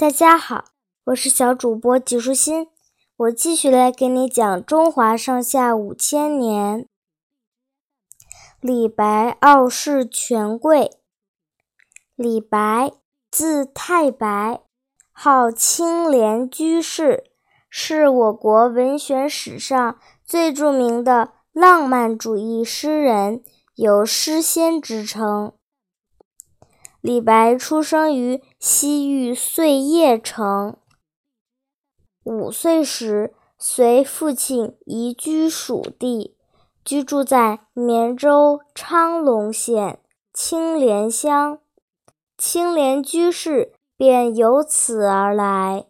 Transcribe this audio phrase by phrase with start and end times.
[0.00, 0.64] 大家好，
[1.04, 2.68] 我是小主播纪舒心，
[3.18, 6.88] 我继续来给你讲中华上下五千年。
[8.62, 10.92] 李白傲视权贵。
[12.16, 12.92] 李白，
[13.30, 14.62] 字太白，
[15.12, 17.24] 号青莲居士，
[17.68, 23.44] 是我国文学史上最著名的浪漫主义诗人，
[23.74, 25.52] 有诗仙之称。
[27.02, 30.76] 李白出生于西域碎叶城。
[32.24, 36.36] 五岁时，随父亲移居蜀地，
[36.84, 40.00] 居住在绵州昌隆县
[40.34, 41.60] 青莲乡，
[42.36, 45.86] 青莲居士便由此而来。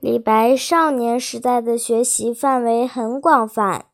[0.00, 3.86] 李白少年时代的学习范围很广泛，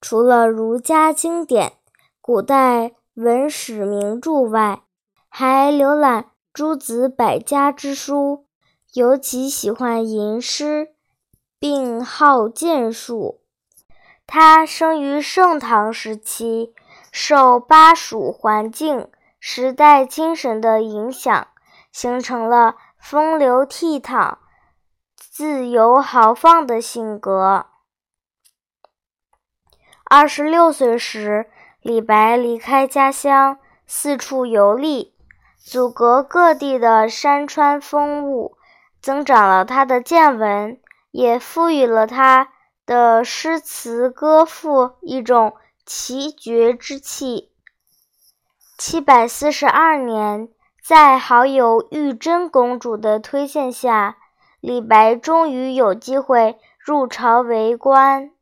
[0.00, 1.72] 除了儒家经典、
[2.20, 4.84] 古代文史名著外，
[5.28, 8.44] 还浏览诸子百家之书，
[8.92, 10.92] 尤其喜欢吟诗，
[11.58, 13.40] 并好剑术。
[14.26, 16.74] 他生于盛唐时期，
[17.10, 21.48] 受巴蜀环境、时代精神的影响，
[21.92, 24.36] 形成了风流倜傥、
[25.16, 27.68] 自由豪放的性格。
[30.04, 31.48] 二十六岁时，
[31.80, 35.14] 李白离开家乡，四处游历。
[35.62, 38.56] 祖国各地的山川风物，
[39.02, 40.80] 增长了他的见闻，
[41.10, 42.48] 也赋予了他
[42.86, 47.52] 的诗词歌赋一种奇绝之气。
[48.78, 50.48] 七百四十二年，
[50.82, 54.16] 在好友玉真公主的推荐下，
[54.60, 58.32] 李白终于有机会入朝为官。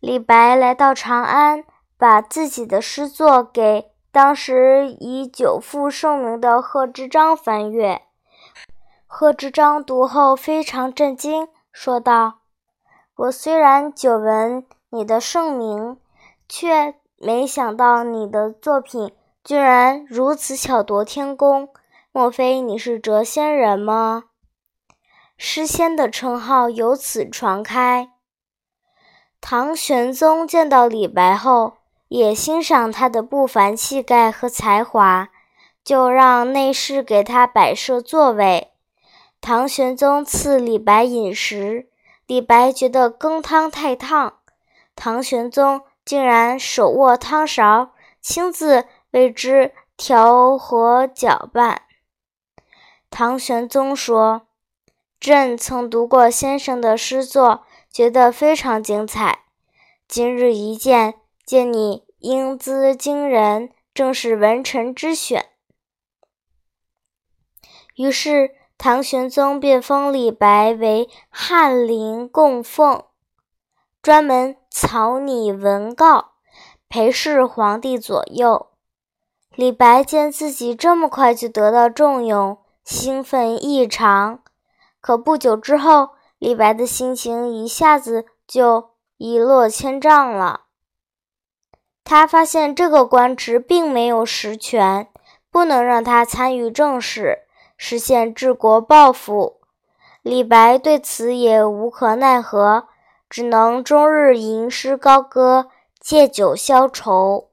[0.00, 1.64] 李白来到长安，
[1.96, 3.91] 把自己的诗作给。
[4.12, 8.02] 当时以久负盛名的贺知章翻阅，
[9.06, 12.40] 贺知章读后非常震惊，说道
[13.16, 15.96] ：“我虽然久闻你的盛名，
[16.46, 21.70] 却没想到你的作品居然如此巧夺天工。
[22.12, 24.24] 莫非你是谪仙人吗？”
[25.38, 28.10] 诗仙的称号由此传开。
[29.40, 31.78] 唐玄宗见到李白后。
[32.12, 35.30] 也欣赏他的不凡气概和才华，
[35.82, 38.72] 就让内侍给他摆设座位。
[39.40, 41.88] 唐玄宗赐李白饮食，
[42.26, 44.34] 李白觉得羹汤太烫，
[44.94, 51.80] 唐玄宗竟然手握汤勺，亲自为之调和搅拌。
[53.08, 54.42] 唐玄宗说
[55.18, 59.44] ：“朕曾读过先生的诗作，觉得非常精彩。
[60.06, 61.14] 今日一见。”
[61.52, 65.50] 见你英姿惊人，正是文臣之选。
[67.94, 73.04] 于是唐玄宗便封李白为翰林供奉，
[74.00, 76.30] 专门草拟文告，
[76.88, 78.68] 陪侍皇帝左右。
[79.54, 84.42] 李白见自己这么快就得到重用，兴奋异常。
[85.02, 90.61] 可不久之后，李白的心情一下子就一落千丈了。
[92.04, 95.08] 他发现这个官职并没有实权，
[95.50, 97.38] 不能让他参与政事，
[97.76, 99.60] 实现治国抱负。
[100.20, 102.88] 李白对此也无可奈何，
[103.30, 105.68] 只能终日吟诗高歌，
[106.00, 107.48] 借酒消愁。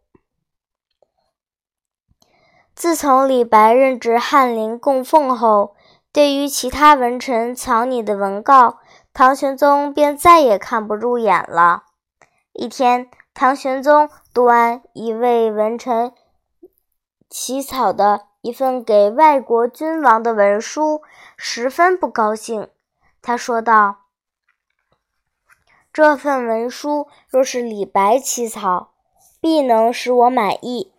[2.76, 5.76] 自从李白任职翰林供奉后，
[6.12, 8.80] 对于其他文臣草拟的文告，
[9.14, 11.84] 唐玄宗便再也看不入眼了。
[12.54, 13.10] 一天。
[13.32, 16.14] 唐玄宗端一位文臣
[17.30, 21.02] 起草的一份给外国君王的文书，
[21.36, 22.70] 十分不高兴。
[23.22, 24.06] 他说道
[25.92, 28.92] ：“这份文书若是李白起草，
[29.42, 30.94] 必能使我满意。”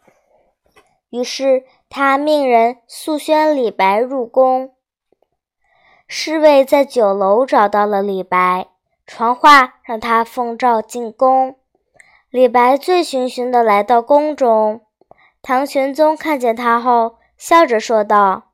[1.10, 4.74] 于是他命人速宣李白入宫。
[6.06, 8.68] 侍卫在酒楼找到了李白，
[9.06, 11.56] 传话让他奉诏进宫。
[12.30, 14.82] 李白醉醺醺地来到宫中，
[15.42, 18.52] 唐玄宗看见他后，笑着说道：“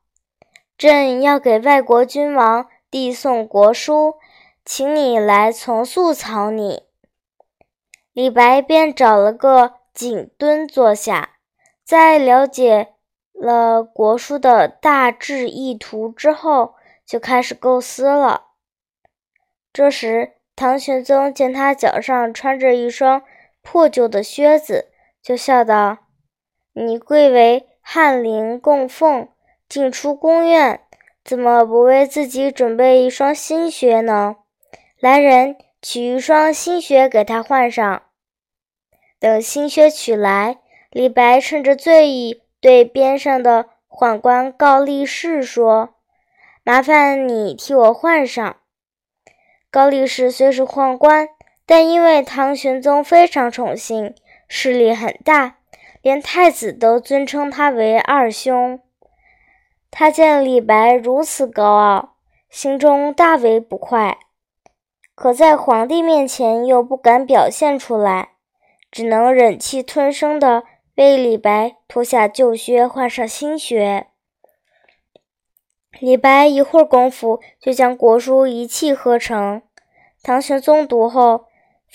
[0.79, 4.15] 朕要给外国君王递送国书，
[4.65, 6.85] 请你来从速草拟。”
[8.15, 11.35] 李白便找了个锦墩坐下，
[11.85, 12.95] 在了解
[13.35, 18.45] 了国书的大致意图之后，就开始构思了。
[19.71, 23.23] 这时，唐玄宗见他脚上穿着一双。
[23.69, 25.99] 破旧的靴子，就笑道
[26.73, 29.29] ：“你贵为翰林供奉，
[29.69, 30.81] 进出宫院，
[31.25, 34.37] 怎么不为自己准备一双新靴呢？
[35.01, 38.03] 来人，取一双新靴给他换上。
[39.19, 40.59] 等新靴取来，
[40.93, 45.97] 李白趁着醉意，对边上的宦官高力士说
[46.63, 48.57] ：“麻烦你替我换上。”
[49.73, 51.29] 高力士虽是宦官，
[51.67, 54.15] 但因为唐玄宗非常宠幸，
[54.47, 55.57] 势力很大，
[56.01, 58.81] 连太子都尊称他为二兄。
[59.91, 62.15] 他见李白如此高傲，
[62.49, 64.19] 心中大为不快，
[65.15, 68.31] 可在皇帝面前又不敢表现出来，
[68.91, 70.63] 只能忍气吞声地
[70.95, 74.07] 为李白脱下旧靴，换上新靴。
[75.99, 79.63] 李白一会儿功夫就将国书一气呵成。
[80.23, 81.46] 唐玄宗读后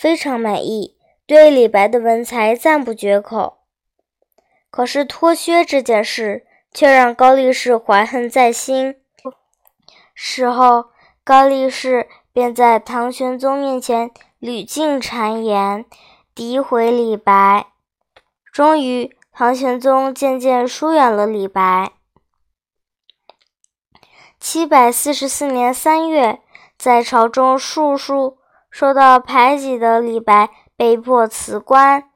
[0.02, 0.96] 非常满意，
[1.26, 3.58] 对李白的文才赞不绝口。
[4.68, 6.46] 可是脱靴这件事。
[6.74, 8.96] 却让高力士怀恨在心。
[10.14, 10.86] 事后，
[11.22, 15.84] 高力士便在唐玄宗面前屡禁谗言，
[16.34, 17.66] 诋毁李白。
[18.50, 21.92] 终于，唐玄宗渐渐疏远了李白。
[24.40, 26.40] 七百四十四年三月，
[26.78, 28.38] 在朝中数数
[28.72, 32.10] 受到排挤的李白被迫辞官。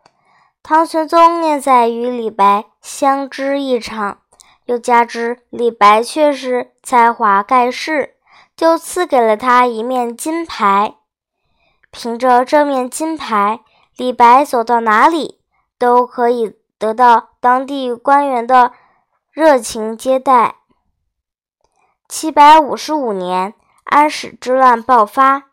[0.65, 4.19] 唐玄宗念在与李白相知一场。
[4.65, 8.17] 又加之李白却是才华盖世，
[8.57, 10.97] 就赐给了他一面金牌。
[11.93, 13.61] 凭着这面金牌，
[13.97, 15.41] 李白走到哪里
[15.79, 18.73] 都可以得到当地官员的
[19.31, 20.57] 热情接待。
[22.09, 23.55] 七百五十五年，
[23.85, 25.45] 安史之乱爆发，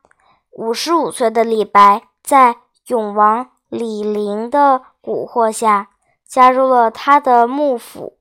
[0.55, 5.89] 五十五岁的李白在永王李璘的蛊惑下，
[6.27, 8.17] 加入了他的幕府。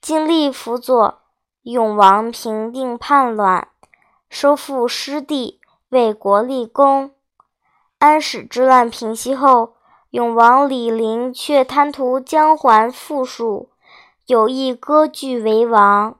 [0.00, 1.22] 尽力辅佐
[1.62, 3.68] 永王平定叛乱，
[4.28, 5.60] 收复失地，
[5.90, 7.12] 为国立功。
[7.98, 9.76] 安史之乱平息后，
[10.10, 13.70] 永王李璘却贪图江淮富庶，
[14.26, 16.18] 有意割据为王。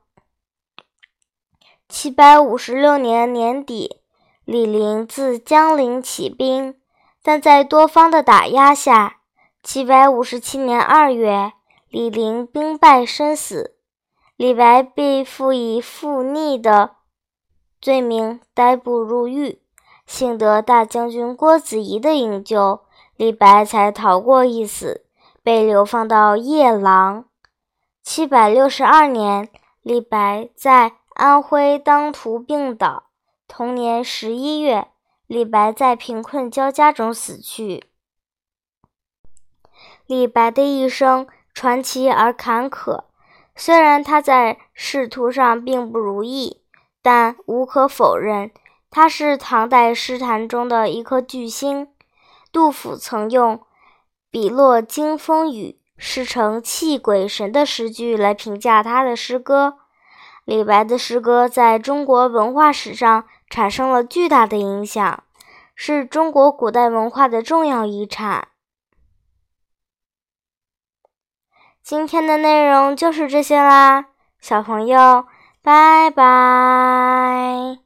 [1.89, 4.01] 七百五十六年年底，
[4.47, 6.77] 李陵自江陵起兵，
[7.21, 9.17] 但在多方的打压下，
[9.61, 11.53] 七百五十七年二月，
[11.91, 13.75] 李陵兵败身死。
[14.37, 16.93] 李白被赋以附逆的
[17.81, 19.61] 罪名，逮捕入狱。
[20.07, 22.83] 幸得大将军郭子仪的营救，
[23.17, 25.05] 李白才逃过一死，
[25.43, 27.25] 被流放到夜郎。
[28.01, 29.49] 七百六十二年，
[29.83, 33.06] 李白在安徽当涂病倒。
[33.49, 34.89] 同年十一月，
[35.27, 37.85] 李白在贫困交加中死去。
[40.07, 43.05] 李白的一生传奇而坎坷。
[43.55, 46.61] 虽然他在仕途上并不如意，
[47.01, 48.51] 但无可否认，
[48.91, 51.89] 他是唐代诗坛中的一颗巨星。
[52.53, 53.63] 杜甫曾用
[54.31, 59.79] “笔落惊风雨，诗成泣鬼神”的诗句来评价他的诗歌。
[60.45, 65.25] 李白的诗歌在中国文化史上产生了巨大的影响，
[65.75, 68.49] 是中国古代文化的重要遗产。
[71.83, 74.07] 今天的内容就是这些啦，
[74.41, 75.27] 小朋友，
[75.63, 77.86] 拜拜。